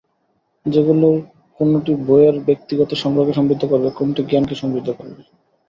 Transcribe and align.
যেগুলোর 0.65 1.15
কোনটি 1.59 1.93
বইয়ের 2.07 2.35
ব্যক্তিগত 2.47 2.91
সংগ্রহকে 2.93 3.33
সমৃদ্ধ 3.33 3.63
করবে, 3.65 3.89
কোনটি 3.91 4.21
জ্ঞানকে 4.29 4.55
করবে 4.59 4.87
শাণিত। 4.99 5.17